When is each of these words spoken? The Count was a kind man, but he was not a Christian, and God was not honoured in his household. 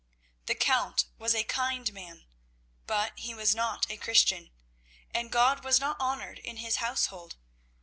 The 0.47 0.55
Count 0.55 1.05
was 1.19 1.35
a 1.35 1.43
kind 1.43 1.93
man, 1.93 2.25
but 2.87 3.19
he 3.19 3.35
was 3.35 3.53
not 3.53 3.85
a 3.87 3.97
Christian, 3.97 4.49
and 5.13 5.31
God 5.31 5.63
was 5.63 5.79
not 5.79 5.99
honoured 5.99 6.39
in 6.39 6.57
his 6.57 6.77
household. 6.77 7.35